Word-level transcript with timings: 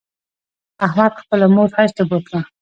احمد 0.85 1.13
خپله 1.21 1.45
مور 1.55 1.69
حج 1.75 1.89
ته 1.97 2.03
بوتله 2.09 2.41